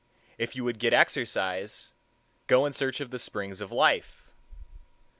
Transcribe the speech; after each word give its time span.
If 0.39 0.55
you 0.55 0.63
would 0.63 0.79
get 0.79 0.93
exercise, 0.93 1.93
go 2.47 2.65
in 2.65 2.73
search 2.73 3.01
of 3.01 3.11
the 3.11 3.19
springs 3.19 3.61
of 3.61 3.71
life. 3.71 4.31